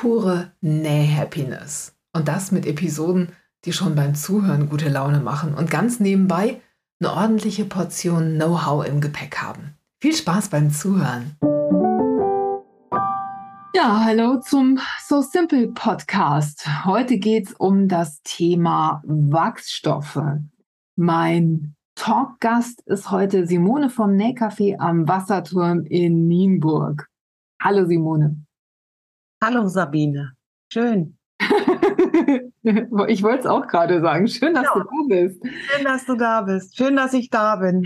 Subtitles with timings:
[0.00, 1.94] pure Näh-Happiness.
[2.12, 3.28] Und das mit Episoden,
[3.64, 6.60] die schon beim Zuhören gute Laune machen und ganz nebenbei
[7.00, 9.76] eine ordentliche Portion Know-how im Gepäck haben.
[10.00, 11.36] Viel Spaß beim Zuhören.
[13.74, 16.66] Ja, hallo zum So Simple Podcast.
[16.84, 20.20] Heute geht es um das Thema Wachsstoffe.
[20.96, 27.08] Mein Talkgast ist heute Simone vom Nähcafé am Wasserturm in Nienburg.
[27.62, 28.43] Hallo Simone.
[29.44, 30.32] Hallo Sabine.
[30.72, 31.18] Schön.
[33.08, 34.26] ich wollte es auch gerade sagen.
[34.26, 34.72] Schön, dass ja.
[34.72, 35.46] du da bist.
[35.46, 36.74] Schön, dass du da bist.
[36.74, 37.84] Schön, dass ich da bin.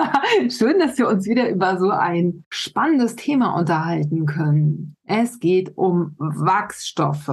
[0.50, 4.96] Schön, dass wir uns wieder über so ein spannendes Thema unterhalten können.
[5.06, 7.32] Es geht um Wachsstoffe.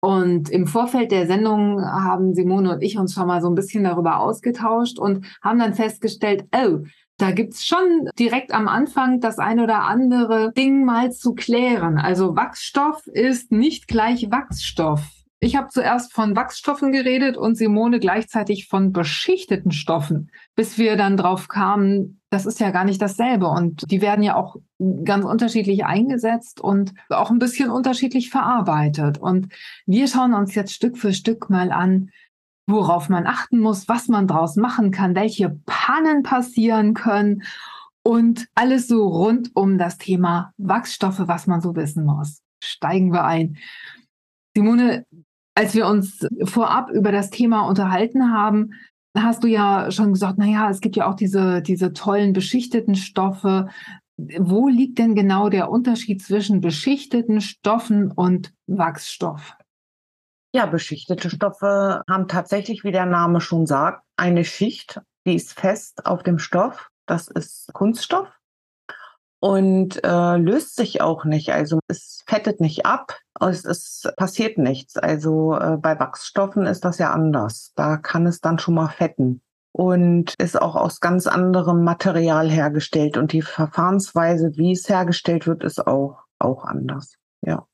[0.00, 3.84] Und im Vorfeld der Sendung haben Simone und ich uns schon mal so ein bisschen
[3.84, 6.80] darüber ausgetauscht und haben dann festgestellt, oh,
[7.18, 11.98] da gibt's schon direkt am Anfang das ein oder andere Ding mal zu klären.
[11.98, 15.02] Also Wachsstoff ist nicht gleich Wachsstoff.
[15.44, 21.18] Ich habe zuerst von Wachsstoffen geredet und Simone gleichzeitig von beschichteten Stoffen, bis wir dann
[21.18, 23.48] drauf kamen, das ist ja gar nicht dasselbe.
[23.48, 24.56] Und die werden ja auch
[25.04, 29.18] ganz unterschiedlich eingesetzt und auch ein bisschen unterschiedlich verarbeitet.
[29.18, 29.48] Und
[29.84, 32.10] wir schauen uns jetzt Stück für Stück mal an,
[32.66, 37.42] worauf man achten muss, was man draus machen kann, welche Pannen passieren können
[38.02, 42.42] und alles so rund um das Thema Wachsstoffe, was man so wissen muss.
[42.62, 43.56] Steigen wir ein.
[44.56, 45.04] Simone,
[45.54, 48.70] als wir uns vorab über das Thema unterhalten haben,
[49.16, 52.94] hast du ja schon gesagt, na ja, es gibt ja auch diese, diese tollen beschichteten
[52.94, 53.68] Stoffe.
[54.16, 59.56] Wo liegt denn genau der Unterschied zwischen beschichteten Stoffen und Wachsstoff?
[60.54, 66.06] Ja, beschichtete Stoffe haben tatsächlich, wie der Name schon sagt, eine Schicht, die ist fest
[66.06, 66.90] auf dem Stoff.
[67.06, 68.28] Das ist Kunststoff
[69.40, 71.50] und äh, löst sich auch nicht.
[71.52, 74.96] Also es fettet nicht ab, es, es passiert nichts.
[74.96, 77.72] Also äh, bei Wachsstoffen ist das ja anders.
[77.74, 79.42] Da kann es dann schon mal fetten
[79.72, 85.64] und ist auch aus ganz anderem Material hergestellt und die Verfahrensweise, wie es hergestellt wird,
[85.64, 87.16] ist auch auch anders.
[87.42, 87.66] Ja.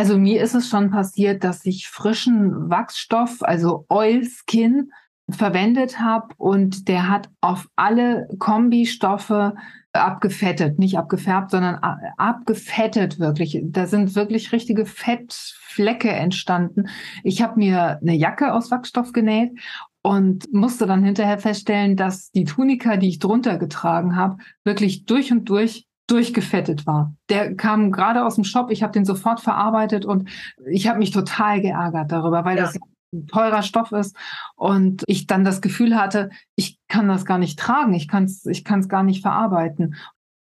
[0.00, 4.92] Also mir ist es schon passiert, dass ich frischen Wachsstoff, also Oilskin,
[5.28, 9.52] verwendet habe und der hat auf alle Kombistoffe
[9.92, 11.74] abgefettet, nicht abgefärbt, sondern
[12.16, 13.60] abgefettet wirklich.
[13.62, 16.88] Da sind wirklich richtige Fettflecke entstanden.
[17.22, 19.52] Ich habe mir eine Jacke aus Wachsstoff genäht
[20.00, 25.30] und musste dann hinterher feststellen, dass die Tunika, die ich drunter getragen habe, wirklich durch
[25.30, 27.14] und durch durchgefettet war.
[27.28, 30.28] Der kam gerade aus dem Shop, ich habe den sofort verarbeitet und
[30.66, 32.64] ich habe mich total geärgert darüber, weil ja.
[32.64, 32.76] das
[33.12, 34.16] ein teurer Stoff ist
[34.56, 38.46] und ich dann das Gefühl hatte, ich kann das gar nicht tragen, ich kann es
[38.46, 39.96] ich kann's gar nicht verarbeiten.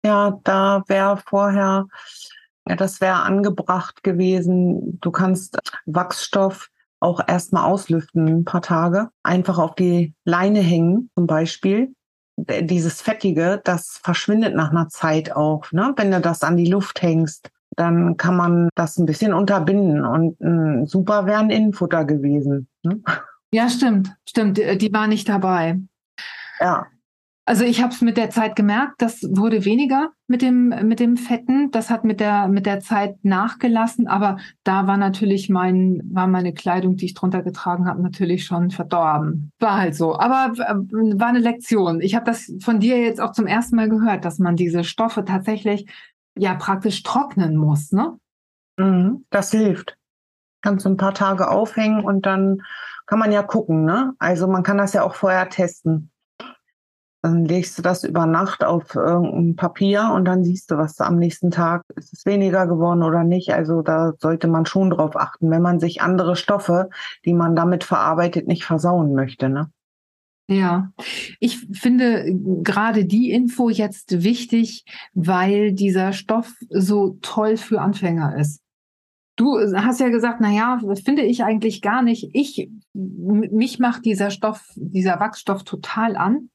[0.04, 1.87] Ja, da wäre vorher,
[2.69, 6.69] ja, das wäre angebracht gewesen, du kannst Wachsstoff
[7.00, 11.94] auch erstmal auslüften, ein paar Tage, einfach auf die Leine hängen zum Beispiel
[12.62, 15.71] dieses Fettige, das verschwindet nach einer Zeit auch.
[15.73, 15.93] Ne?
[15.97, 20.05] Wenn du das an die Luft hängst, dann kann man das ein bisschen unterbinden.
[20.05, 22.69] Und ein super wäre ein Innenfutter gewesen.
[22.83, 23.01] Ne?
[23.53, 24.59] Ja, stimmt, stimmt.
[24.59, 25.78] Die war nicht dabei.
[26.61, 26.87] Ja.
[27.50, 31.16] Also ich habe es mit der Zeit gemerkt, das wurde weniger mit dem mit dem
[31.16, 31.72] Fetten.
[31.72, 36.55] Das hat mit der mit der Zeit nachgelassen, aber da war natürlich mein war meine
[36.55, 39.50] Kleidung, die ich drunter getragen habe, natürlich schon verdorben.
[39.59, 40.16] War halt so.
[40.16, 40.75] Aber äh,
[41.19, 42.00] war eine Lektion.
[42.00, 45.25] Ich habe das von dir jetzt auch zum ersten Mal gehört, dass man diese Stoffe
[45.25, 45.91] tatsächlich
[46.36, 48.16] ja praktisch trocknen muss, ne?
[48.78, 49.97] Mhm, das hilft.
[50.63, 52.63] Kannst du ein paar Tage aufhängen und dann
[53.07, 54.13] kann man ja gucken, ne?
[54.21, 56.13] Also man kann das ja auch vorher testen.
[57.22, 61.19] Dann legst du das über Nacht auf irgendein Papier und dann siehst du, was am
[61.19, 63.53] nächsten Tag ist es weniger geworden oder nicht.
[63.53, 66.89] Also da sollte man schon drauf achten, wenn man sich andere Stoffe,
[67.27, 69.71] die man damit verarbeitet, nicht versauen möchte, ne?
[70.49, 70.91] Ja,
[71.39, 72.25] ich finde
[72.65, 74.84] gerade die Info jetzt wichtig,
[75.15, 78.61] weil dieser Stoff so toll für Anfänger ist.
[79.37, 82.31] Du hast ja gesagt, na ja, finde ich eigentlich gar nicht.
[82.33, 86.50] Ich, mich macht dieser Stoff, dieser Wachsstoff total an,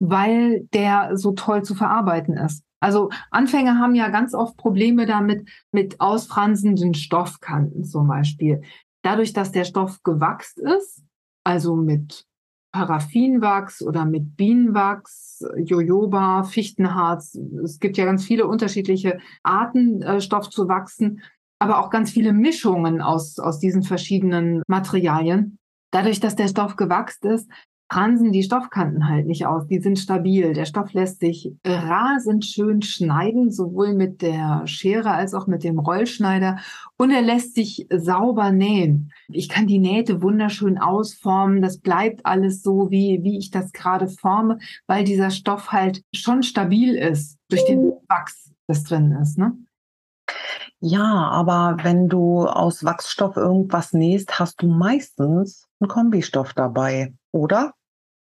[0.00, 2.64] weil der so toll zu verarbeiten ist.
[2.80, 8.62] Also Anfänger haben ja ganz oft Probleme damit, mit ausfranzenden Stoffkanten zum Beispiel.
[9.02, 11.02] dadurch, dass der Stoff gewachst ist,
[11.42, 12.26] also mit
[12.72, 17.38] Paraffinwachs oder mit Bienenwachs, Jojoba, Fichtenharz.
[17.64, 21.22] Es gibt ja ganz viele unterschiedliche Arten, äh, Stoff zu wachsen,
[21.58, 25.58] aber auch ganz viele Mischungen aus, aus diesen verschiedenen Materialien.
[25.92, 27.50] Dadurch, dass der Stoff gewachst ist,
[27.90, 29.66] fransen die Stoffkanten halt nicht aus.
[29.66, 30.52] Die sind stabil.
[30.52, 35.78] Der Stoff lässt sich rasend schön schneiden, sowohl mit der Schere als auch mit dem
[35.78, 36.58] Rollschneider.
[36.96, 39.12] Und er lässt sich sauber nähen.
[39.28, 41.62] Ich kann die Nähte wunderschön ausformen.
[41.62, 46.44] Das bleibt alles so, wie, wie ich das gerade forme, weil dieser Stoff halt schon
[46.44, 49.36] stabil ist durch den Wachs, das drin ist.
[49.36, 49.56] Ne?
[50.78, 57.74] Ja, aber wenn du aus Wachsstoff irgendwas nähst, hast du meistens einen Kombistoff dabei, oder?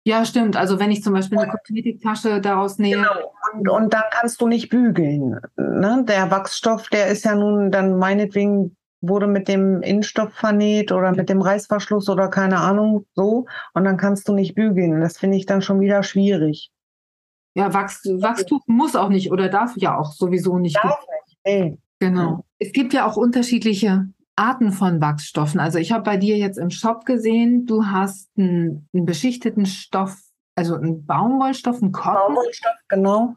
[0.04, 0.56] Ja, stimmt.
[0.56, 3.04] Also wenn ich zum Beispiel eine Kosmetiktasche daraus nehme.
[3.04, 3.34] Genau.
[3.54, 5.40] Und, und dann kannst du nicht bügeln.
[5.58, 6.06] Ne?
[6.08, 11.30] Der Wachsstoff, der ist ja nun dann meinetwegen wurde mit dem Innenstoff vernäht oder mit
[11.30, 13.46] dem Reißverschluss oder keine Ahnung so.
[13.74, 15.02] Und dann kannst du nicht bügeln.
[15.02, 16.72] Das finde ich dann schon wieder schwierig.
[17.54, 20.78] Ja, Wachs, Wachstuch muss auch nicht oder darf ja auch sowieso nicht.
[20.78, 21.38] Darf nicht.
[21.46, 21.78] Nee.
[22.00, 22.46] Genau.
[22.58, 25.60] Es gibt ja auch unterschiedliche Arten von Wachsstoffen.
[25.60, 30.18] Also ich habe bei dir jetzt im Shop gesehen, du hast einen, einen beschichteten Stoff,
[30.56, 32.36] also einen Baumwollstoff, einen Cotton.
[32.36, 33.36] Baumwollstoff, genau.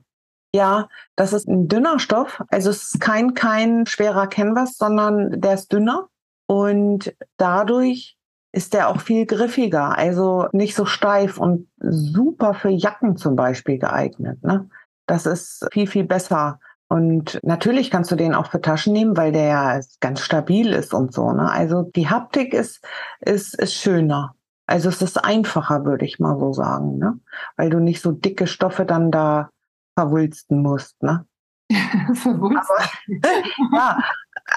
[0.55, 2.43] Ja, das ist ein dünner Stoff.
[2.49, 6.08] Also es ist kein, kein schwerer Canvas, sondern der ist dünner.
[6.46, 8.17] Und dadurch
[8.52, 13.79] ist der auch viel griffiger, also nicht so steif und super für Jacken zum Beispiel
[13.79, 14.43] geeignet.
[14.44, 14.69] Ne?
[15.06, 19.33] Das ist viel, viel besser und natürlich kannst du den auch für Taschen nehmen, weil
[19.33, 21.33] der ja ganz stabil ist und so.
[21.33, 21.51] Ne?
[21.51, 22.85] Also die Haptik ist,
[23.21, 24.35] ist, ist schöner.
[24.67, 27.21] Also es ist einfacher, würde ich mal so sagen, ne?
[27.57, 29.51] Weil du nicht so dicke Stoffe dann da
[29.99, 31.27] verwulsten musst, ne?
[32.15, 33.23] Verwulsten.
[33.23, 33.99] Aber, ja,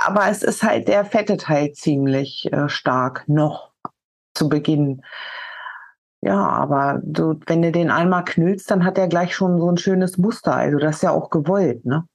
[0.06, 3.74] aber es ist halt, der fettet halt ziemlich äh, stark noch
[4.34, 5.02] zu Beginn.
[6.22, 9.78] Ja, aber du, wenn du den einmal knüllst, dann hat er gleich schon so ein
[9.78, 10.56] schönes Muster.
[10.56, 12.08] Also das ist ja auch gewollt, ne?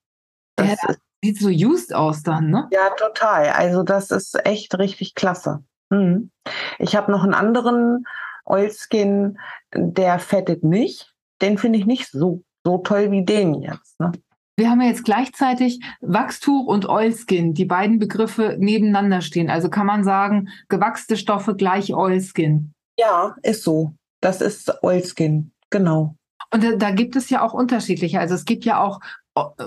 [0.56, 0.94] Das ja,
[1.24, 2.68] sieht so used aus dann, ne?
[2.72, 3.50] Ja, total.
[3.50, 5.64] Also das ist echt richtig klasse.
[5.90, 6.30] Mhm.
[6.78, 8.04] Ich habe noch einen anderen
[8.44, 9.38] Oilskin,
[9.74, 11.14] der fettet nicht.
[11.40, 13.98] Den finde ich nicht so, so toll wie den jetzt.
[14.00, 14.12] Ne?
[14.56, 19.50] Wir haben ja jetzt gleichzeitig Wachstuch und Oilskin, die beiden Begriffe nebeneinander stehen.
[19.50, 22.72] Also kann man sagen, gewachste Stoffe gleich Oilskin.
[22.98, 23.94] Ja, ist so.
[24.20, 26.16] Das ist Oilskin, genau.
[26.52, 28.20] Und da, da, gibt es ja auch unterschiedliche.
[28.20, 29.00] Also es gibt ja auch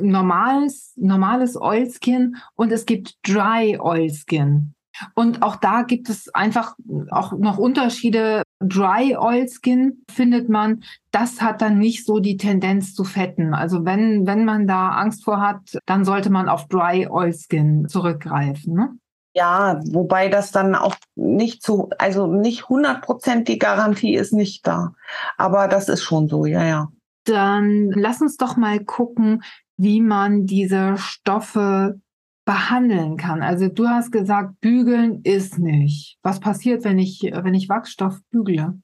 [0.02, 4.76] normales, normales Oilskin und es gibt Dry Oilskin.
[5.14, 6.76] Und auch da gibt es einfach
[7.12, 8.44] auch noch Unterschiede.
[8.62, 13.54] Dry Oilskin findet man, das hat dann nicht so die Tendenz zu fetten.
[13.54, 18.74] Also wenn, wenn man da Angst vor hat, dann sollte man auf Dry Oilskin zurückgreifen.
[18.74, 18.98] Ne?
[19.34, 24.66] Ja, wobei das dann auch nicht so, also nicht 100 Prozent die Garantie ist nicht
[24.66, 24.94] da.
[25.38, 26.88] Aber das ist schon so, ja, ja.
[27.26, 29.44] Dann lass uns doch mal gucken,
[29.78, 32.00] wie man diese Stoffe
[32.46, 33.42] behandeln kann.
[33.42, 36.18] Also du hast gesagt, bügeln ist nicht.
[36.22, 38.80] Was passiert, wenn ich, wenn ich Wachsstoff bügle?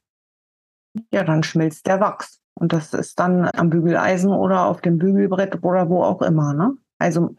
[1.13, 2.39] Ja, dann schmilzt der Wachs.
[2.55, 6.53] Und das ist dann am Bügeleisen oder auf dem Bügelbrett oder wo auch immer.
[6.53, 6.75] Ne?
[6.97, 7.35] Also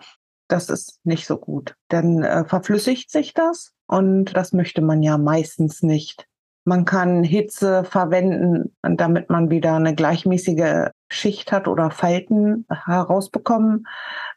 [0.49, 1.75] das ist nicht so gut.
[1.89, 6.27] Dann äh, verflüssigt sich das und das möchte man ja meistens nicht.
[6.65, 13.87] Man kann Hitze verwenden, damit man wieder eine gleichmäßige Schicht hat oder Falten herausbekommen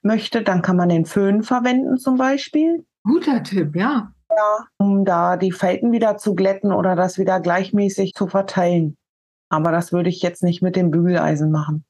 [0.02, 0.42] möchte.
[0.42, 2.86] Dann kann man den Föhn verwenden zum Beispiel.
[3.04, 4.12] Guter Tipp, ja.
[4.30, 8.98] Ja, um da die Falten wieder zu glätten oder das wieder gleichmäßig zu verteilen.
[9.50, 11.86] Aber das würde ich jetzt nicht mit dem Bügeleisen machen.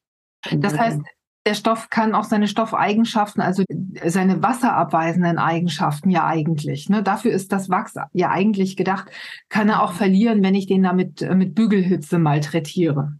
[0.51, 1.00] Das heißt,
[1.45, 3.63] der Stoff kann auch seine Stoffeigenschaften, also
[4.03, 6.89] seine wasserabweisenden Eigenschaften ja eigentlich.
[6.89, 7.03] Ne?
[7.03, 9.11] Dafür ist das Wachs ja eigentlich gedacht,
[9.49, 13.13] kann er auch verlieren, wenn ich den damit äh, mit Bügelhitze malträtiere.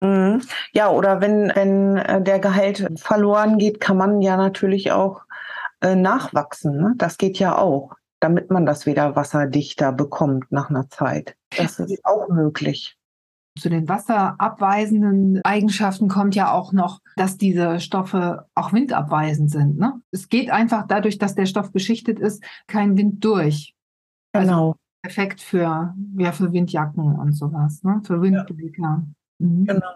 [0.00, 0.42] Mhm.
[0.72, 5.22] Ja, oder wenn, wenn äh, der Gehalt verloren geht, kann man ja natürlich auch
[5.80, 6.76] äh, nachwachsen.
[6.76, 6.94] Ne?
[6.96, 11.34] Das geht ja auch, damit man das wieder wasserdichter bekommt nach einer Zeit.
[11.56, 12.98] Das ist auch möglich.
[13.58, 19.78] Zu den wasserabweisenden Eigenschaften kommt ja auch noch, dass diese Stoffe auch windabweisend sind.
[19.78, 20.00] Ne?
[20.10, 23.74] Es geht einfach dadurch, dass der Stoff beschichtet ist, kein Wind durch.
[24.32, 24.66] Also genau.
[24.66, 28.00] Also perfekt für, ja, für Windjacken und sowas, ne?
[28.04, 28.82] für Windbreaker.
[28.82, 29.06] Ja.
[29.38, 29.64] Mhm.
[29.66, 29.92] Genau.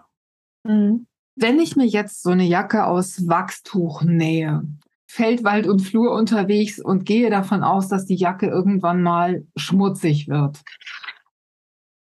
[0.64, 1.06] Mhm.
[1.34, 4.62] Wenn ich mir jetzt so eine Jacke aus Wachstuch nähe,
[5.06, 10.62] Feldwald und Flur unterwegs und gehe davon aus, dass die Jacke irgendwann mal schmutzig wird.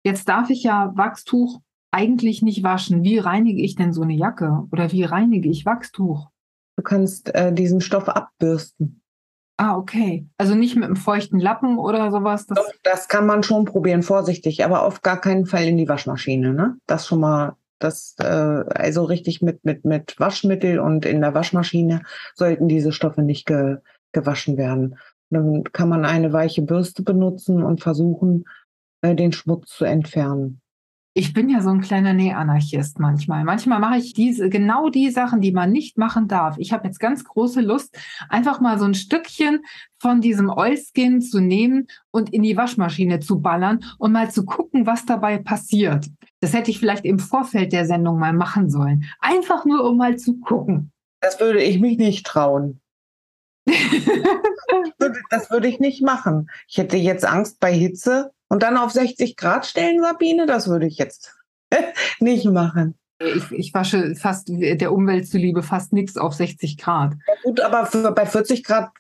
[0.03, 3.03] Jetzt darf ich ja Wachstuch eigentlich nicht waschen.
[3.03, 4.63] Wie reinige ich denn so eine Jacke?
[4.71, 6.27] Oder wie reinige ich Wachstuch?
[6.75, 9.01] Du kannst äh, diesen Stoff abbürsten.
[9.57, 10.27] Ah, okay.
[10.37, 12.47] Also nicht mit einem feuchten Lappen oder sowas.
[12.47, 16.53] Das, das kann man schon probieren, vorsichtig, aber auf gar keinen Fall in die Waschmaschine.
[16.53, 16.77] Ne?
[16.87, 22.01] Das schon mal, das äh, also richtig mit mit mit Waschmittel und in der Waschmaschine
[22.33, 23.77] sollten diese Stoffe nicht ge,
[24.11, 24.97] gewaschen werden.
[25.29, 28.45] Dann kann man eine weiche Bürste benutzen und versuchen,
[29.03, 30.61] äh, den Schmutz zu entfernen.
[31.15, 33.43] Ich bin ja so ein kleiner Nähanarchist manchmal.
[33.43, 36.55] Manchmal mache ich diese, genau die Sachen, die man nicht machen darf.
[36.57, 37.95] Ich habe jetzt ganz große Lust,
[38.29, 39.61] einfach mal so ein Stückchen
[39.99, 44.87] von diesem Oilskin zu nehmen und in die Waschmaschine zu ballern und mal zu gucken,
[44.87, 46.07] was dabei passiert.
[46.39, 49.05] Das hätte ich vielleicht im Vorfeld der Sendung mal machen sollen.
[49.19, 50.91] Einfach nur, um mal zu gucken.
[51.21, 52.81] Das würde ich mich nicht trauen.
[55.29, 56.49] das würde ich nicht machen.
[56.67, 60.85] Ich hätte jetzt Angst bei Hitze und dann auf 60 Grad stellen, Sabine, das würde
[60.85, 61.35] ich jetzt
[62.19, 62.95] nicht machen.
[63.17, 67.15] Ich, ich, wasche fast der Umwelt zuliebe fast nichts auf 60 Grad.
[67.27, 68.91] Ja, gut, aber für, bei 40 Grad,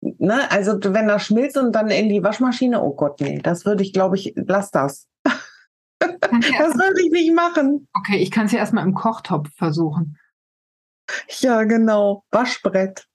[0.00, 3.82] ne, also wenn das schmilzt und dann in die Waschmaschine, oh Gott, nee, das würde
[3.82, 5.08] ich, glaube ich, lass das.
[5.24, 7.88] das würde ich nicht machen.
[7.92, 10.18] Okay, ich kann es ja erstmal im Kochtopf versuchen.
[11.40, 12.22] Ja, genau.
[12.30, 13.08] Waschbrett.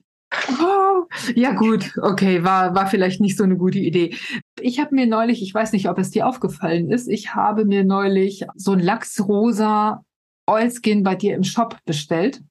[0.61, 4.15] Oh, ja gut, okay, war, war vielleicht nicht so eine gute Idee.
[4.59, 7.83] Ich habe mir neulich, ich weiß nicht, ob es dir aufgefallen ist, ich habe mir
[7.83, 10.03] neulich so ein Lachsrosa
[10.47, 12.41] Oilskin bei dir im Shop bestellt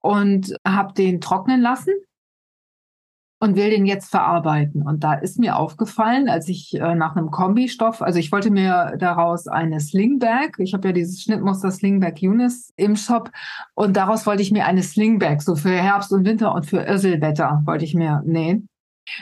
[0.00, 1.94] und habe den trocknen lassen
[3.44, 4.80] und will den jetzt verarbeiten.
[4.80, 8.96] Und da ist mir aufgefallen, als ich äh, nach einem Kombistoff, also ich wollte mir
[8.98, 13.30] daraus eine Slingbag, ich habe ja dieses Schnittmuster Slingbag Unis im Shop
[13.74, 17.60] und daraus wollte ich mir eine Slingbag, so für Herbst und Winter und für Össelwetter
[17.66, 18.70] wollte ich mir nähen.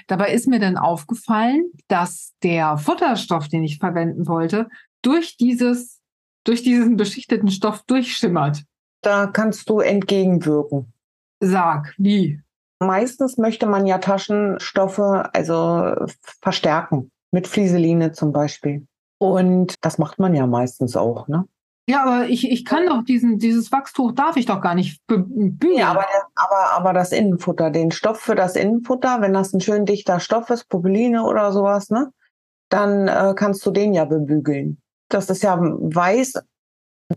[0.06, 4.68] Dabei ist mir dann aufgefallen, dass der Futterstoff, den ich verwenden wollte,
[5.02, 6.00] durch dieses,
[6.44, 8.62] durch diesen beschichteten Stoff durchschimmert.
[9.02, 10.92] Da kannst du entgegenwirken.
[11.40, 12.40] Sag, wie?
[12.86, 15.94] Meistens möchte man ja Taschenstoffe also
[16.40, 18.86] verstärken, mit Flieseline zum Beispiel.
[19.18, 21.46] Und das macht man ja meistens auch, ne?
[21.88, 25.76] Ja, aber ich, ich kann doch diesen, dieses Wachstuch darf ich doch gar nicht bügeln.
[25.76, 29.84] Ja, aber, aber, aber das Innenfutter, den Stoff für das Innenfutter, wenn das ein schön
[29.84, 32.12] dichter Stoff ist, Popeline oder sowas, ne?
[32.68, 34.80] Dann äh, kannst du den ja bebügeln.
[35.08, 36.34] Das ist ja weiß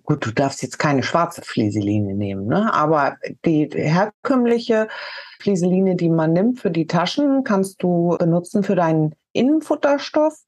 [0.03, 2.73] Gut, du darfst jetzt keine schwarze Flieseline nehmen, ne?
[2.73, 4.87] aber die herkömmliche
[5.39, 10.39] Flieseline, die man nimmt für die Taschen, kannst du benutzen für deinen Innenfutterstoff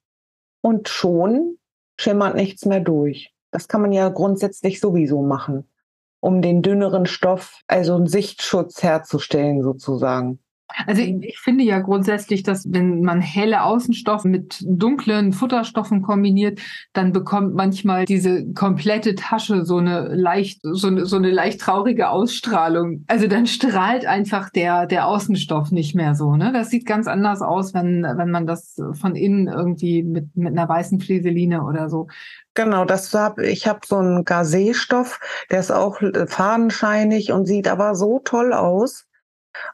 [0.62, 1.58] und schon
[2.00, 3.34] schimmert nichts mehr durch.
[3.52, 5.70] Das kann man ja grundsätzlich sowieso machen,
[6.20, 10.40] um den dünneren Stoff, also einen Sichtschutz herzustellen sozusagen.
[10.86, 16.60] Also ich, ich, finde ja grundsätzlich, dass wenn man helle Außenstoffe mit dunklen Futterstoffen kombiniert,
[16.94, 22.10] dann bekommt manchmal diese komplette Tasche so eine leicht, so eine, so eine leicht traurige
[22.10, 23.06] Ausstrahlung.
[23.08, 26.36] Also dann strahlt einfach der, der Außenstoff nicht mehr so.
[26.36, 26.52] Ne?
[26.52, 30.68] Das sieht ganz anders aus, wenn, wenn man das von innen irgendwie mit, mit einer
[30.68, 32.08] weißen Flieseline oder so
[32.58, 35.20] Genau, das hab, ich habe so einen Gazé-Stoff,
[35.52, 39.07] der ist auch fadenscheinig und sieht aber so toll aus.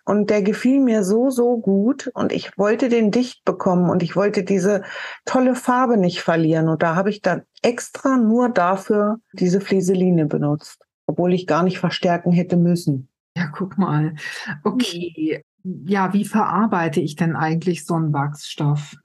[0.05, 4.15] Und der gefiel mir so, so gut und ich wollte den dicht bekommen und ich
[4.15, 4.83] wollte diese
[5.25, 6.69] tolle Farbe nicht verlieren.
[6.69, 11.79] Und da habe ich dann extra nur dafür diese Flieseline benutzt, obwohl ich gar nicht
[11.79, 13.09] verstärken hätte müssen.
[13.37, 14.15] Ja, guck mal.
[14.63, 15.43] Okay.
[15.63, 18.95] Ja, wie verarbeite ich denn eigentlich so einen Wachsstoff?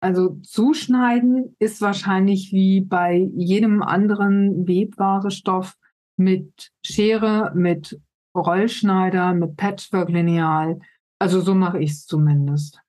[0.00, 5.76] Also zuschneiden ist wahrscheinlich wie bei jedem anderen Webware-Stoff
[6.16, 8.00] mit Schere, mit
[8.34, 10.80] Rollschneider mit Patchwork-Lineal.
[11.18, 12.80] Also so mache ich es zumindest.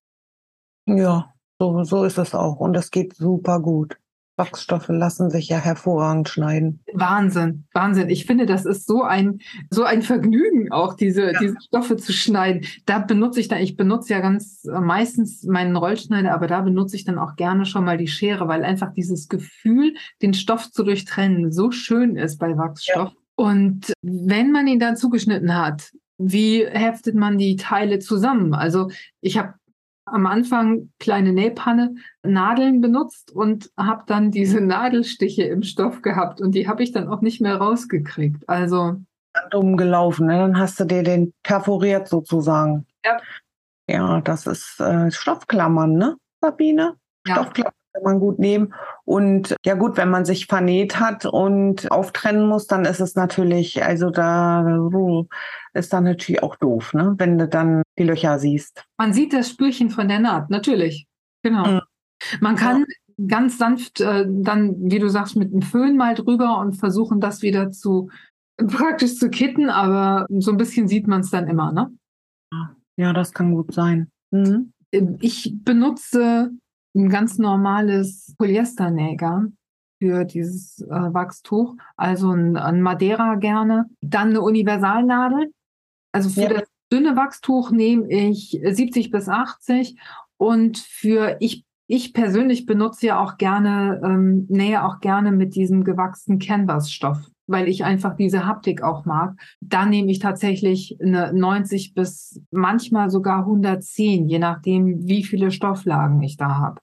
[0.85, 2.59] Ja, so, so ist es auch.
[2.59, 3.97] Und es geht super gut.
[4.35, 6.83] Wachsstoffe lassen sich ja hervorragend schneiden.
[6.93, 8.09] Wahnsinn, Wahnsinn.
[8.09, 11.39] Ich finde, das ist so ein, so ein Vergnügen, auch diese, ja.
[11.39, 12.65] diese Stoffe zu schneiden.
[12.85, 16.95] Da benutze ich dann, ich benutze ja ganz äh, meistens meinen Rollschneider, aber da benutze
[16.95, 20.83] ich dann auch gerne schon mal die Schere, weil einfach dieses Gefühl, den Stoff zu
[20.83, 23.11] durchtrennen, so schön ist bei Wachsstoff.
[23.11, 23.22] Ja.
[23.35, 28.53] Und wenn man ihn dann zugeschnitten hat, wie heftet man die Teile zusammen?
[28.53, 28.89] Also
[29.21, 29.55] ich habe
[30.05, 36.53] am Anfang kleine Nähpanne, Nadeln benutzt und habe dann diese Nadelstiche im Stoff gehabt und
[36.53, 38.47] die habe ich dann auch nicht mehr rausgekriegt.
[38.47, 38.97] Also
[39.49, 40.37] dumm gelaufen, ne?
[40.37, 42.85] dann hast du dir den perforiert sozusagen.
[43.05, 43.17] Ja.
[43.89, 46.95] Ja, das ist äh, Stoffklammern, ne, Sabine?
[47.27, 47.35] Ja.
[47.35, 48.73] Stoffklammern kann man gut nehmen.
[49.05, 53.83] Und ja gut, wenn man sich vernäht hat und auftrennen muss, dann ist es natürlich,
[53.83, 54.81] also da
[55.73, 57.15] ist dann natürlich auch doof, ne?
[57.17, 58.83] wenn du dann die Löcher siehst.
[58.97, 61.05] Man sieht das Spürchen von der Naht, natürlich.
[61.43, 61.67] Genau.
[61.67, 61.81] Mhm.
[62.39, 62.85] Man kann
[63.17, 63.27] ja.
[63.27, 67.41] ganz sanft äh, dann, wie du sagst, mit einem Föhn mal drüber und versuchen, das
[67.41, 68.09] wieder zu
[68.57, 71.91] praktisch zu kitten, aber so ein bisschen sieht man es dann immer, ne?
[72.95, 74.11] Ja, das kann gut sein.
[74.31, 74.73] Mhm.
[75.19, 76.51] Ich benutze
[76.95, 79.47] ein ganz normales Polyesternäger
[79.99, 83.85] für dieses äh, Wachstuch, also ein, ein, Madeira gerne.
[84.01, 85.51] Dann eine Universalnadel.
[86.11, 86.49] Also für ja.
[86.49, 89.97] das dünne Wachstuch nehme ich 70 bis 80
[90.37, 95.83] und für ich ich persönlich benutze ja auch gerne, ähm, nähe auch gerne mit diesem
[95.83, 99.35] gewachsenen Canvas-Stoff, weil ich einfach diese Haptik auch mag.
[99.61, 106.21] Da nehme ich tatsächlich eine 90 bis manchmal sogar 110, je nachdem, wie viele Stofflagen
[106.21, 106.81] ich da habe.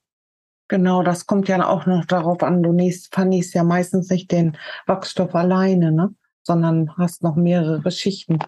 [0.68, 2.62] Genau, das kommt ja auch noch darauf an.
[2.62, 6.14] Du nähst, vernähst ja meistens nicht den Wachsstoff alleine, ne?
[6.42, 8.38] sondern hast noch mehrere Schichten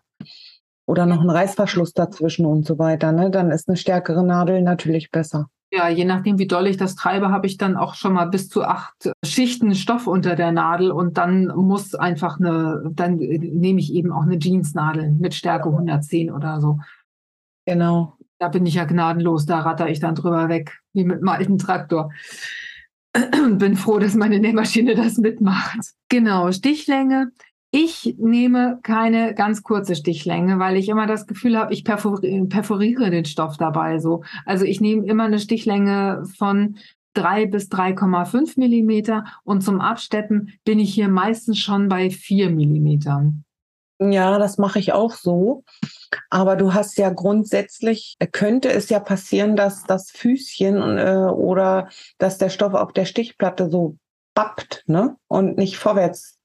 [0.87, 3.11] oder noch einen Reißverschluss dazwischen und so weiter.
[3.11, 3.31] Ne?
[3.31, 5.49] Dann ist eine stärkere Nadel natürlich besser.
[5.75, 8.49] Ja, je nachdem, wie doll ich das treibe, habe ich dann auch schon mal bis
[8.51, 13.95] zu acht Schichten Stoff unter der Nadel und dann muss einfach eine, dann nehme ich
[13.95, 16.79] eben auch eine Jeansnadel mit Stärke 110 oder so.
[17.65, 21.29] Genau da bin ich ja gnadenlos, da ratter ich dann drüber weg, wie mit einem
[21.29, 22.11] alten Traktor.
[23.15, 25.93] Und bin froh, dass meine Nähmaschine das mitmacht.
[26.09, 27.31] Genau, Stichlänge.
[27.75, 33.25] Ich nehme keine ganz kurze Stichlänge, weil ich immer das Gefühl habe, ich perforiere den
[33.25, 34.23] Stoff dabei so.
[34.45, 36.77] Also ich nehme immer eine Stichlänge von
[37.15, 43.45] 3 bis 3,5 Millimeter und zum Absteppen bin ich hier meistens schon bei 4 Millimetern.
[43.99, 45.65] Ja, das mache ich auch so.
[46.29, 51.89] Aber du hast ja grundsätzlich, äh, könnte es ja passieren, dass das Füßchen äh, oder
[52.19, 53.97] dass der Stoff auf der Stichplatte so
[54.35, 55.17] bappt ne?
[55.29, 56.42] und nicht vorwärts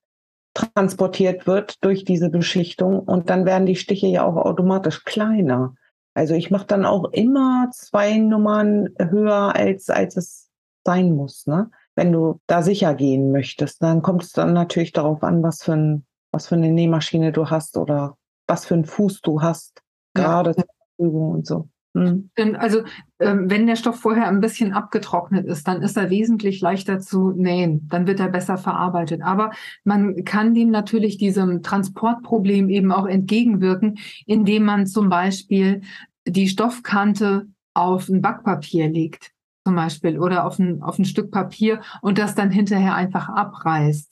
[0.58, 3.00] transportiert wird durch diese Beschichtung.
[3.00, 5.76] Und dann werden die Stiche ja auch automatisch kleiner.
[6.14, 10.50] Also ich mache dann auch immer zwei Nummern höher, als, als es
[10.86, 11.46] sein muss.
[11.46, 11.70] Ne?
[11.96, 15.74] Wenn du da sicher gehen möchtest, dann kommt es dann natürlich darauf an, was für
[15.74, 19.82] ein was für eine Nähmaschine du hast oder was für einen Fuß du hast,
[20.14, 20.64] gerade ja.
[20.98, 21.70] Übung und so.
[21.98, 22.30] Mhm.
[22.60, 22.84] Also
[23.20, 27.32] ähm, wenn der Stoff vorher ein bisschen abgetrocknet ist, dann ist er wesentlich leichter zu
[27.32, 27.88] nähen.
[27.90, 29.24] Dann wird er besser verarbeitet.
[29.24, 29.52] Aber
[29.84, 35.82] man kann dem natürlich diesem Transportproblem eben auch entgegenwirken, indem man zum Beispiel
[36.28, 39.32] die Stoffkante auf ein Backpapier legt,
[39.66, 44.12] zum Beispiel, oder auf ein, auf ein Stück Papier und das dann hinterher einfach abreißt.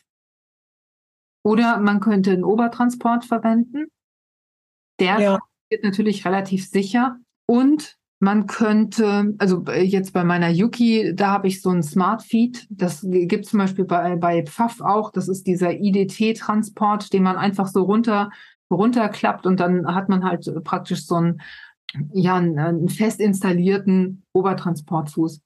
[1.44, 3.86] Oder man könnte einen Obertransport verwenden.
[5.00, 5.40] Der ja.
[5.70, 7.20] wird natürlich relativ sicher.
[7.48, 12.66] Und man könnte, also jetzt bei meiner Yuki, da habe ich so ein Smart Feed.
[12.70, 15.12] Das gibt es zum Beispiel bei, bei Pfaff auch.
[15.12, 18.32] Das ist dieser IDT-Transport, den man einfach so runter,
[18.72, 21.42] runterklappt und dann hat man halt praktisch so einen,
[22.14, 25.42] ja, einen, einen fest installierten Obertransportfuß.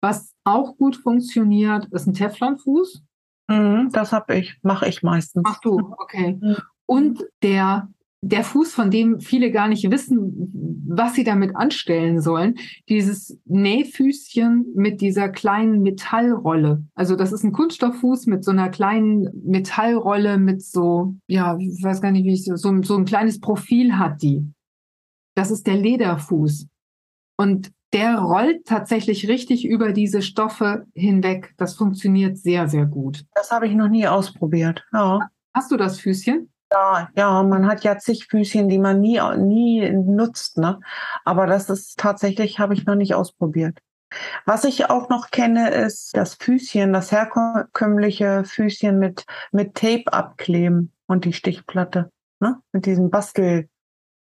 [0.00, 3.02] Was auch gut funktioniert, ist ein Teflonfuß.
[3.48, 5.44] Mhm, das habe ich, mache ich meistens.
[5.46, 6.38] Ach du, okay.
[6.40, 6.56] Mhm.
[6.86, 7.88] Und der,
[8.24, 10.52] der Fuß, von dem viele gar nicht wissen,
[10.86, 12.54] was sie damit anstellen sollen,
[12.88, 16.84] dieses Nähfüßchen mit dieser kleinen Metallrolle.
[16.94, 22.00] Also das ist ein Kunststofffuß mit so einer kleinen Metallrolle mit so, ja, ich weiß
[22.00, 24.46] gar nicht, wie ich so, so, so ein kleines Profil hat die.
[25.34, 26.68] Das ist der Lederfuß.
[27.36, 31.54] Und der rollt tatsächlich richtig über diese Stoffe hinweg.
[31.56, 33.24] Das funktioniert sehr, sehr gut.
[33.34, 34.84] Das habe ich noch nie ausprobiert.
[34.92, 35.28] Ja.
[35.54, 36.51] Hast du das Füßchen?
[36.72, 40.80] Ja, ja, man hat ja zig Füßchen, die man nie, nie nutzt, ne?
[41.24, 43.78] Aber das ist tatsächlich, habe ich noch nicht ausprobiert.
[44.44, 50.92] Was ich auch noch kenne, ist das Füßchen, das herkömmliche Füßchen mit, mit Tape abkleben
[51.06, 52.60] und die Stichplatte, ne?
[52.72, 53.68] Mit diesem Bastel.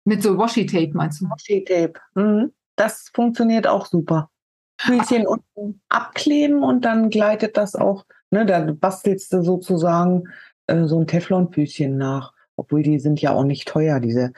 [0.04, 1.26] Mit so Washi-Tape meinst du?
[1.26, 2.00] Washi-Tape.
[2.14, 4.30] Mhm das funktioniert auch super.
[4.78, 10.24] Füßchen unten abkleben und dann gleitet das auch, ne, da bastelst du sozusagen
[10.72, 12.32] äh, so ein Teflonfüßchen nach.
[12.56, 14.32] Obwohl die sind ja auch nicht teuer, diese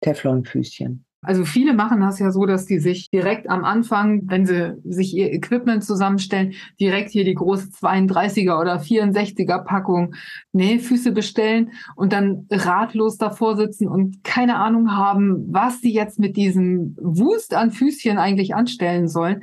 [0.00, 1.06] Teflonfüßchen.
[1.22, 5.12] Also viele machen das ja so, dass die sich direkt am Anfang, wenn sie sich
[5.12, 10.14] ihr Equipment zusammenstellen, direkt hier die große 32er oder 64er Packung
[10.52, 16.36] Nähfüße bestellen und dann ratlos davor sitzen und keine Ahnung haben, was sie jetzt mit
[16.36, 19.42] diesem Wust an Füßchen eigentlich anstellen sollen.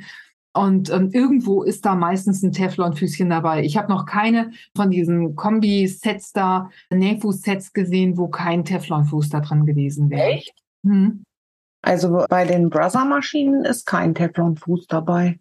[0.56, 3.64] Und ähm, irgendwo ist da meistens ein Teflonfüßchen dabei.
[3.64, 9.66] Ich habe noch keine von diesen Kombi-Sets da, Nähfuß-Sets gesehen, wo kein Teflonfuß da dran
[9.66, 10.22] gewesen wäre.
[10.22, 10.54] Echt?
[10.84, 11.24] Hm.
[11.82, 15.40] Also bei den Brother-Maschinen ist kein Teflonfuß dabei.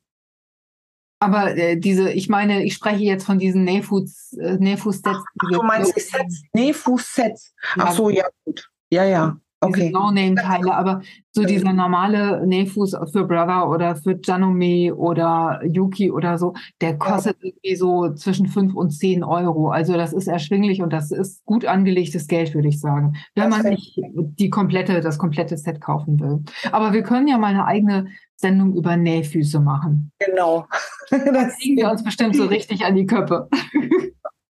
[1.20, 5.24] Aber äh, diese, ich meine, ich spreche jetzt von diesen Nähfuß, äh, Nähfuß-Sets.
[5.52, 6.44] du meinst die Sets?
[6.54, 7.54] Nähfuß-Sets.
[7.78, 8.70] Ach so, ja, gut.
[8.90, 9.38] Ja, ja.
[9.68, 9.92] Okay.
[9.92, 16.54] No-Name-Teile, aber so dieser normale Nähfuß für Brother oder für Janome oder Yuki oder so,
[16.82, 17.50] der kostet ja.
[17.50, 19.70] irgendwie so zwischen fünf und zehn Euro.
[19.70, 23.64] Also das ist erschwinglich und das ist gut angelegtes Geld, würde ich sagen, wenn das
[23.64, 26.44] man nicht die komplette, das komplette Set kaufen will.
[26.72, 30.12] Aber wir können ja mal eine eigene Sendung über Nähfüße machen.
[30.20, 30.68] Genau.
[31.10, 33.50] das kriegen wir uns bestimmt so richtig an die Köppe.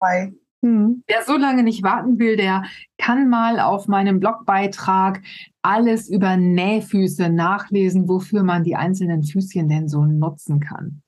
[0.03, 0.33] Hi.
[0.67, 1.05] Hm.
[1.07, 2.65] Wer so lange nicht warten will, der
[2.99, 5.23] kann mal auf meinem Blogbeitrag
[5.63, 11.03] alles über Nähfüße nachlesen, wofür man die einzelnen Füßchen denn so nutzen kann.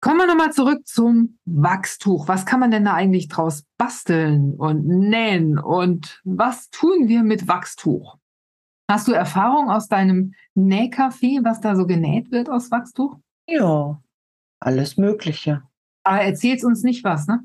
[0.00, 2.26] Kommen wir nochmal zurück zum Wachstuch.
[2.26, 5.58] Was kann man denn da eigentlich draus basteln und nähen?
[5.58, 8.16] Und was tun wir mit Wachstuch?
[8.90, 13.18] Hast du Erfahrung aus deinem Nähcafé, was da so genäht wird aus Wachstuch?
[13.46, 14.00] Ja,
[14.60, 15.62] alles Mögliche.
[16.02, 17.40] Aber erzähl's uns nicht was, ne?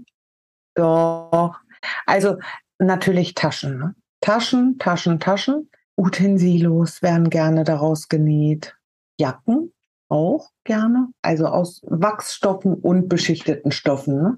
[0.79, 1.59] Doch.
[2.05, 2.37] Also
[2.77, 3.79] natürlich Taschen.
[3.79, 3.95] Ne?
[4.21, 5.69] Taschen, Taschen, Taschen.
[5.97, 8.77] Utensilos werden gerne daraus genäht.
[9.19, 9.73] Jacken
[10.07, 11.09] auch gerne.
[11.21, 14.21] Also aus Wachsstoffen und beschichteten Stoffen.
[14.21, 14.37] Ne?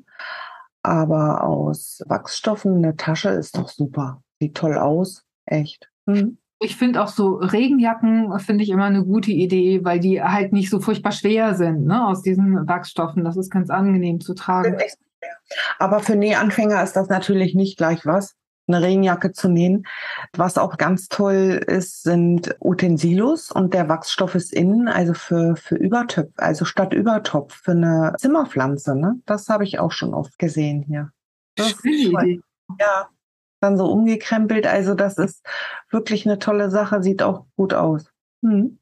[0.81, 4.23] Aber aus Wachsstoffen eine Tasche ist doch super.
[4.39, 5.23] Sieht toll aus.
[5.45, 5.91] Echt.
[6.07, 6.39] Mhm.
[6.59, 10.69] Ich finde auch so Regenjacken finde ich immer eine gute Idee, weil die halt nicht
[10.69, 13.23] so furchtbar schwer sind, ne, aus diesen Wachsstoffen.
[13.23, 14.75] Das ist ganz angenehm zu tragen.
[14.75, 14.97] Echt
[15.79, 18.35] aber für Nähanfänger ist das natürlich nicht gleich was,
[18.67, 19.85] eine Regenjacke zu nähen.
[20.33, 25.75] Was auch ganz toll ist, sind Utensilos und der Wachsstoff ist innen, also für, für
[25.75, 28.95] Übertöpf, also statt Übertopf für eine Zimmerpflanze.
[28.95, 29.19] Ne?
[29.25, 31.11] Das habe ich auch schon oft gesehen hier.
[31.55, 31.75] Das
[32.79, 33.09] ja,
[33.59, 34.67] dann so umgekrempelt.
[34.67, 35.45] Also das ist
[35.89, 38.11] wirklich eine tolle Sache, sieht auch gut aus.
[38.43, 38.79] Hm.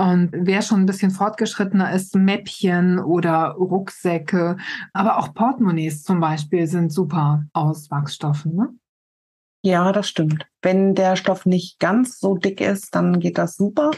[0.00, 4.56] Und wer schon ein bisschen fortgeschrittener ist, Mäppchen oder Rucksäcke,
[4.94, 8.56] aber auch Portemonnaies zum Beispiel sind super aus Wachsstoffen.
[8.56, 8.68] Ne?
[9.62, 10.46] Ja, das stimmt.
[10.62, 13.90] Wenn der Stoff nicht ganz so dick ist, dann geht das super.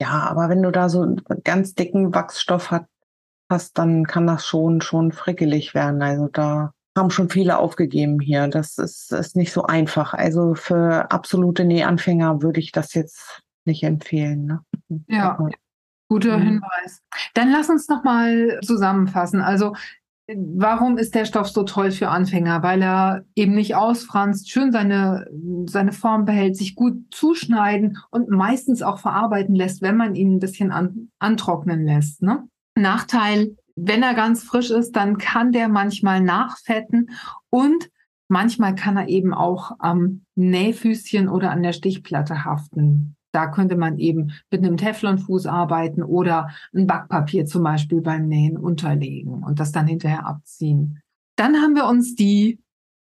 [0.00, 2.70] Ja, aber wenn du da so einen ganz dicken Wachsstoff
[3.50, 6.00] hast, dann kann das schon, schon frickelig werden.
[6.00, 8.46] Also da haben schon viele aufgegeben hier.
[8.46, 10.14] Das ist, ist nicht so einfach.
[10.14, 14.46] Also für absolute Nähanfänger würde ich das jetzt nicht empfehlen.
[14.46, 14.60] Ne?
[15.06, 15.38] Ja,
[16.08, 16.42] guter mhm.
[16.42, 17.02] Hinweis.
[17.34, 19.40] Dann lass uns noch mal zusammenfassen.
[19.40, 19.74] Also
[20.30, 22.62] Warum ist der Stoff so toll für Anfänger?
[22.62, 25.26] Weil er eben nicht ausfranst, schön seine,
[25.66, 30.38] seine Form behält, sich gut zuschneiden und meistens auch verarbeiten lässt, wenn man ihn ein
[30.38, 32.20] bisschen an, antrocknen lässt.
[32.20, 32.46] Ne?
[32.74, 37.10] Nachteil, wenn er ganz frisch ist, dann kann der manchmal nachfetten
[37.48, 37.88] und
[38.28, 43.16] manchmal kann er eben auch am Nähfüßchen oder an der Stichplatte haften.
[43.38, 48.56] Da könnte man eben mit einem Teflonfuß arbeiten oder ein Backpapier zum Beispiel beim Nähen
[48.56, 50.98] unterlegen und das dann hinterher abziehen.
[51.36, 52.58] Dann haben wir uns die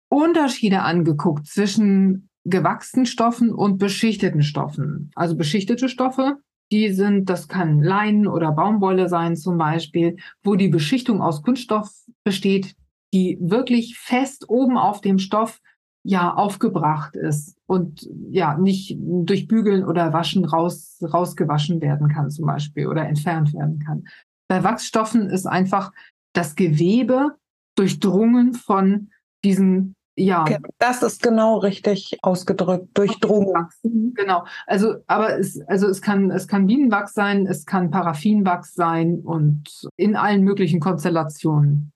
[0.10, 5.10] Unterschiede angeguckt zwischen gewachsenen Stoffen und beschichteten Stoffen.
[5.15, 6.36] Also beschichtete Stoffe,
[6.69, 11.89] die sind, das kann Leinen oder Baumwolle sein zum Beispiel, wo die Beschichtung aus Kunststoff
[12.26, 12.76] besteht,
[13.13, 15.62] die wirklich fest oben auf dem Stoff
[16.06, 22.46] ja aufgebracht ist und ja nicht durch Bügeln oder Waschen raus, rausgewaschen werden kann zum
[22.46, 24.08] Beispiel oder entfernt werden kann.
[24.48, 25.91] Bei Wachsstoffen ist einfach
[26.34, 27.36] das Gewebe
[27.76, 29.10] durchdrungen von
[29.44, 30.46] diesen ja.
[30.80, 33.68] Das ist genau richtig ausgedrückt, durchdrungen.
[33.84, 34.46] Genau.
[34.65, 39.89] Also, aber es, also es kann, es kann Bienenwachs sein, es kann Paraffinwachs sein und
[39.98, 41.91] in allen möglichen Konstellationen.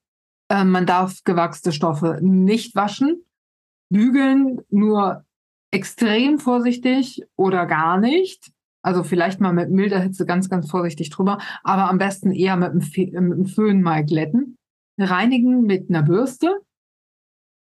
[0.49, 3.23] Äh, man darf gewachste Stoffe nicht waschen.
[3.89, 5.25] Bügeln nur
[5.71, 8.51] extrem vorsichtig oder gar nicht.
[8.81, 12.71] Also vielleicht mal mit milder Hitze ganz, ganz vorsichtig drüber, aber am besten eher mit
[12.73, 14.57] dem, mit dem Föhn mal glätten.
[14.97, 16.61] Reinigen mit einer Bürste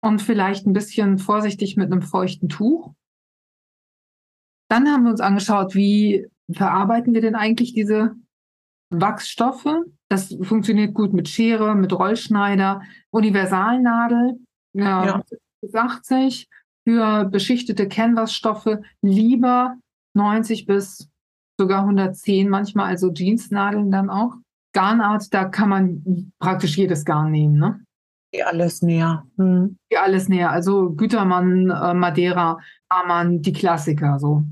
[0.02, 2.93] und vielleicht ein bisschen vorsichtig mit einem feuchten Tuch.
[4.69, 8.15] Dann haben wir uns angeschaut, wie verarbeiten wir denn eigentlich diese
[8.91, 9.67] Wachsstoffe?
[10.10, 14.39] Das funktioniert gut mit Schere, mit Rollschneider, Universalnadel.
[14.74, 15.24] Ja, ja.
[15.74, 16.48] 80
[16.88, 19.76] für beschichtete Canvasstoffe lieber
[20.15, 21.10] 90 bis
[21.60, 24.36] sogar 110 manchmal, also Jeansnadeln dann auch.
[24.74, 27.84] Garnart, da kann man praktisch jedes Garn nehmen, ne?
[28.34, 29.26] Die alles näher.
[29.38, 29.78] Hm.
[29.91, 34.43] Die alles näher, also Gütermann, äh, Madeira, Amann, die Klassiker so.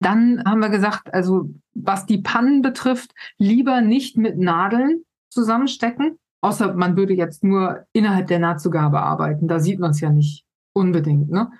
[0.00, 6.74] Dann haben wir gesagt, also was die Pannen betrifft, lieber nicht mit Nadeln zusammenstecken, Außer
[6.74, 9.48] man würde jetzt nur innerhalb der Nahtzugabe arbeiten.
[9.48, 11.30] Da sieht man es ja nicht unbedingt.
[11.30, 11.50] Ne?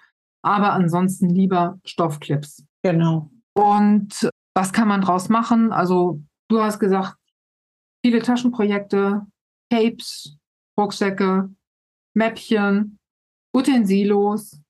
[0.42, 2.64] Aber ansonsten lieber Stoffclips.
[2.82, 3.30] Genau.
[3.54, 5.72] Und was kann man draus machen?
[5.72, 7.16] Also du hast gesagt,
[8.04, 9.26] viele Taschenprojekte,
[9.70, 10.38] Tapes,
[10.78, 11.50] Rucksäcke,
[12.14, 12.98] Mäppchen,
[13.52, 14.60] Utensilos,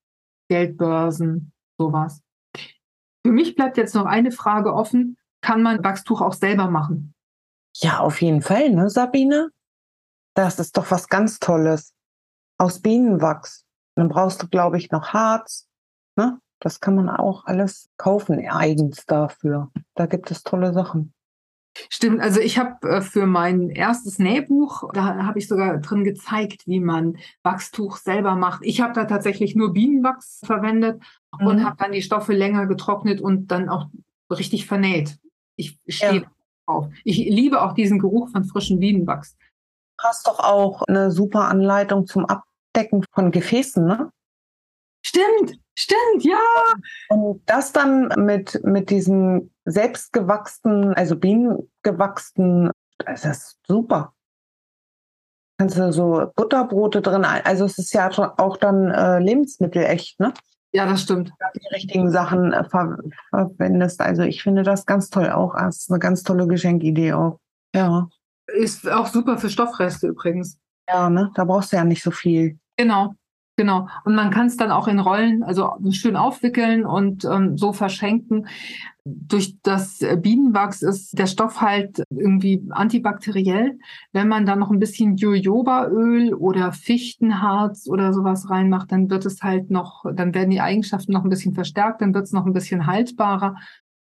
[0.49, 2.21] Geldbörsen, sowas.
[3.25, 5.17] Für mich bleibt jetzt noch eine Frage offen.
[5.41, 7.13] Kann man Wachstuch auch selber machen?
[7.75, 9.51] Ja, auf jeden Fall, ne, Sabine?
[10.39, 11.93] Das ist doch was ganz Tolles.
[12.57, 13.65] Aus Bienenwachs.
[13.95, 15.67] Dann brauchst du, glaube ich, noch Harz.
[16.15, 16.39] Ne?
[16.61, 19.69] Das kann man auch alles kaufen, eigens dafür.
[19.95, 21.13] Da gibt es tolle Sachen.
[21.89, 26.65] Stimmt, also ich habe äh, für mein erstes Nähbuch, da habe ich sogar drin gezeigt,
[26.67, 28.61] wie man Wachstuch selber macht.
[28.63, 31.01] Ich habe da tatsächlich nur Bienenwachs verwendet
[31.37, 31.47] mhm.
[31.47, 33.87] und habe dann die Stoffe länger getrocknet und dann auch
[34.31, 35.19] richtig vernäht.
[35.57, 36.31] Ich stehe ja.
[36.65, 36.87] drauf.
[37.03, 39.35] Ich liebe auch diesen Geruch von frischem Bienenwachs.
[39.99, 44.09] Du hast doch auch eine super Anleitung zum Abdecken von Gefäßen, ne?
[45.05, 46.39] Stimmt, stimmt, ja.
[47.09, 54.13] Und das dann mit, mit diesem selbstgewachsenen, also bienengewachsenen, das ist super.
[55.57, 60.33] Kannst du so Butterbrote drin, also es ist ja auch dann äh, Lebensmittel echt, ne?
[60.71, 61.33] Ja, das stimmt.
[61.55, 62.99] Die richtigen Sachen äh, ver
[63.31, 63.99] verwendest.
[63.99, 65.55] Also ich finde das ganz toll auch.
[65.55, 67.39] Das ist eine ganz tolle Geschenkidee auch.
[67.73, 68.07] Ja.
[68.55, 70.59] Ist auch super für Stoffreste übrigens.
[70.87, 71.31] Ja, ne?
[71.35, 72.57] Da brauchst du ja nicht so viel.
[72.77, 73.13] Genau.
[73.59, 73.89] Genau.
[74.05, 78.47] Und man kann es dann auch in Rollen, also schön aufwickeln und ähm, so verschenken.
[79.03, 83.77] Durch das Bienenwachs ist der Stoff halt irgendwie antibakteriell.
[84.13, 89.43] Wenn man dann noch ein bisschen Jojobaöl oder Fichtenharz oder sowas reinmacht, dann wird es
[89.43, 92.53] halt noch, dann werden die Eigenschaften noch ein bisschen verstärkt, dann wird es noch ein
[92.53, 93.57] bisschen haltbarer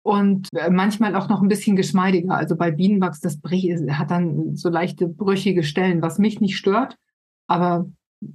[0.07, 2.37] und äh, manchmal auch noch ein bisschen geschmeidiger.
[2.37, 6.97] Also bei Bienenwachs, das hat dann so leichte brüchige Stellen, was mich nicht stört,
[7.49, 7.91] aber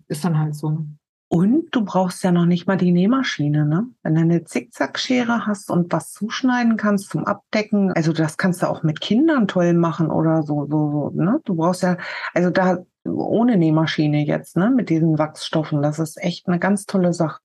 [0.10, 0.86] ist dann halt so.
[1.30, 3.88] Und du brauchst ja noch nicht mal die Nähmaschine, ne?
[4.04, 8.68] Wenn du eine Zickzackschere hast und was zuschneiden kannst zum Abdecken, also das kannst du
[8.68, 11.40] auch mit Kindern toll machen oder so, so, so ne?
[11.46, 11.96] Du brauchst ja,
[12.34, 14.72] also da ohne Nähmaschine jetzt, ne?
[14.72, 17.40] Mit diesen Wachsstoffen, das ist echt eine ganz tolle Sache.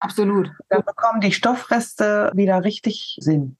[0.00, 0.50] Absolut.
[0.68, 3.56] Da bekommen die Stoffreste wieder richtig Sinn.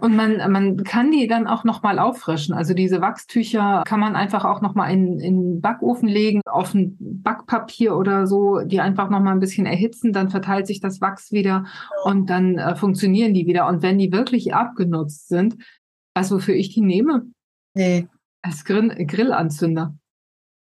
[0.00, 2.54] Und man, man kann die dann auch nochmal auffrischen.
[2.54, 6.96] Also diese Wachstücher kann man einfach auch nochmal in, in den Backofen legen, auf ein
[6.98, 11.66] Backpapier oder so, die einfach nochmal ein bisschen erhitzen, dann verteilt sich das Wachs wieder
[12.04, 13.68] und dann äh, funktionieren die wieder.
[13.68, 15.56] Und wenn die wirklich abgenutzt sind,
[16.14, 17.26] weißt du, wofür ich die nehme?
[17.74, 18.08] Nee.
[18.42, 19.96] Als Grill Grillanzünder.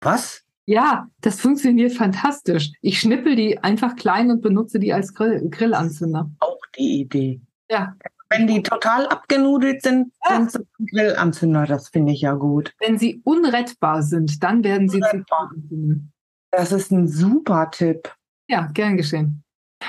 [0.00, 0.42] Was?
[0.64, 2.72] Ja, das funktioniert fantastisch.
[2.80, 6.30] Ich schnippel die einfach klein und benutze die als Grill Grillanzünder.
[6.38, 7.40] Auch die Idee.
[7.72, 7.96] Ja.
[8.28, 10.36] Wenn die total abgenudelt sind, ja.
[10.36, 11.66] sind sie Grillanzünder.
[11.66, 12.74] Das finde ich ja gut.
[12.78, 15.50] Wenn sie unrettbar sind, dann werden sie unrettbar.
[15.52, 16.12] zu Grillanzündern.
[16.50, 18.14] Das ist ein super Tipp.
[18.48, 19.42] Ja, gern geschehen.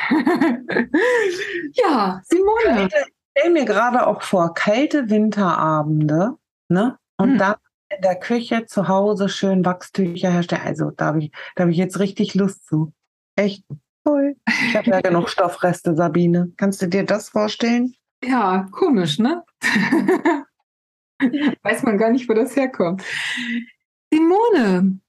[1.74, 2.88] ja, Simone.
[2.88, 2.94] Ich
[3.38, 6.38] stelle mir gerade auch vor, kalte Winterabende,
[6.70, 6.98] ne?
[7.18, 7.38] Und hm.
[7.38, 7.56] dann
[7.96, 10.62] in der Küche zu Hause schön Wachstücher herstellen.
[10.64, 12.94] Also da habe ich, da hab ich jetzt richtig Lust zu.
[13.36, 13.66] Echt
[14.04, 14.36] toll.
[14.48, 16.52] Ich habe ja genug Stoffreste, Sabine.
[16.58, 17.94] Kannst du dir das vorstellen?
[18.24, 19.44] Ja, komisch, ne?
[21.64, 23.04] Weiß man gar nicht, wo das herkommt.
[24.14, 25.00] Simone,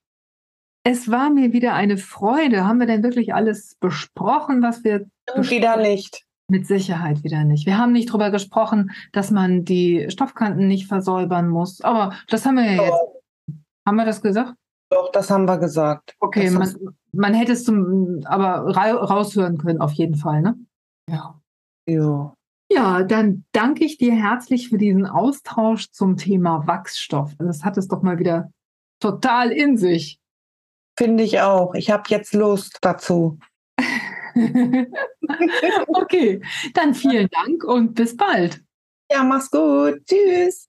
[0.84, 2.66] es war mir wieder eine Freude.
[2.66, 5.06] Haben wir denn wirklich alles besprochen, was wir.
[5.36, 6.24] Wieder nicht.
[6.48, 7.64] Mit Sicherheit wieder nicht.
[7.64, 11.80] Wir haben nicht darüber gesprochen, dass man die Stoffkanten nicht versäubern muss.
[11.80, 13.56] Aber das haben wir ja jetzt.
[13.86, 14.54] Haben wir das gesagt?
[14.94, 16.14] Doch, das haben wir gesagt.
[16.20, 16.72] Okay, man,
[17.10, 20.56] man, hätte es zum, aber raushören können, auf jeden Fall, ne?
[21.10, 21.40] Ja.
[21.88, 22.32] Ja.
[22.70, 27.32] Ja, dann danke ich dir herzlich für diesen Austausch zum Thema Wachsstoff.
[27.38, 28.52] Das hat es doch mal wieder
[29.00, 30.20] total in sich.
[30.96, 31.74] Finde ich auch.
[31.74, 33.40] Ich habe jetzt Lust dazu.
[35.88, 36.40] okay,
[36.72, 38.62] dann vielen Dank und bis bald.
[39.10, 40.02] Ja, mach's gut.
[40.06, 40.68] Tschüss.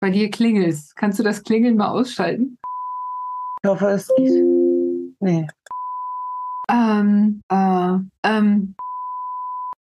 [0.00, 0.94] Bei dir klingelst.
[0.96, 2.58] Kannst du das Klingeln mal ausschalten?
[3.62, 4.44] Ich hoffe, es geht.
[5.20, 5.46] Nee.
[6.68, 8.75] Ähm, äh, ähm,